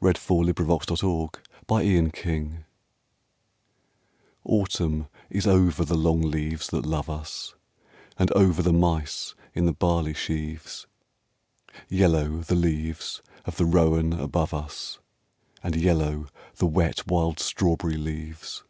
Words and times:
THE 0.00 0.14
FALLING 0.14 0.50
OF 0.50 0.54
THE 0.54 0.96
LEAVES 1.02 2.62
AUTUMN 4.46 5.08
is 5.28 5.46
over 5.48 5.84
the 5.84 5.96
long 5.96 6.20
leaves 6.20 6.68
that 6.68 6.86
love 6.86 7.10
us, 7.10 7.56
And 8.16 8.30
over 8.30 8.62
the 8.62 8.72
mice 8.72 9.34
in 9.54 9.66
the 9.66 9.72
barley 9.72 10.14
sheaves; 10.14 10.86
Yellow 11.88 12.42
the 12.42 12.54
leaves 12.54 13.22
of 13.44 13.56
the 13.56 13.66
rowan 13.66 14.12
above 14.12 14.54
us, 14.54 15.00
And 15.64 15.74
yellow 15.74 16.28
the 16.54 16.66
wet 16.66 17.04
wild 17.08 17.40
strawberry 17.40 17.96
leaves. 17.96 18.62